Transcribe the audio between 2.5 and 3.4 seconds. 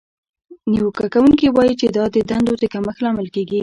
د کمښت لامل